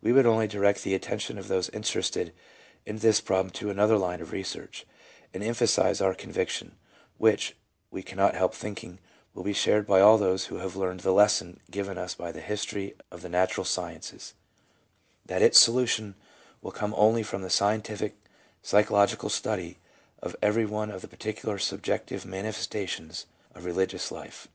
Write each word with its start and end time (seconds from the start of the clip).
We 0.00 0.12
would 0.12 0.24
only 0.24 0.46
direct 0.46 0.84
the 0.84 0.94
attention 0.94 1.36
of 1.36 1.48
those 1.48 1.68
interested 1.70 2.32
in 2.86 2.98
this 2.98 3.20
problem 3.20 3.50
to 3.54 3.70
another 3.70 3.98
line 3.98 4.20
of 4.20 4.30
research, 4.30 4.86
and 5.34 5.42
emphasize 5.42 6.00
our 6.00 6.14
conviction— 6.14 6.76
which, 7.24 7.56
we 7.90 8.00
cannot 8.00 8.36
help 8.36 8.54
thinking, 8.54 9.00
will 9.34 9.42
be 9.42 9.52
shared 9.52 9.84
by 9.84 10.00
all 10.00 10.16
those 10.16 10.46
who 10.46 10.58
have 10.58 10.76
learned 10.76 11.00
the 11.00 11.10
lesson 11.10 11.58
given 11.72 11.98
us 11.98 12.14
by 12.14 12.30
the 12.30 12.40
history 12.40 12.94
of 13.10 13.22
the 13.22 13.28
Natural 13.28 13.64
Sciences,— 13.64 14.34
that 15.26 15.42
its 15.42 15.58
solution 15.58 16.14
will 16.62 16.70
come 16.70 16.94
only 16.96 17.24
from 17.24 17.42
the 17.42 17.50
scientific 17.50 18.14
psychologi 18.62 19.18
cal 19.18 19.28
study 19.28 19.80
of 20.22 20.36
every 20.40 20.64
one 20.66 20.92
of 20.92 21.00
the 21.00 21.08
particular 21.08 21.58
subjective 21.58 22.22
manifesta 22.24 22.86
tions 22.88 23.26
of 23.56 23.64
religious 23.64 24.12
life. 24.12 24.46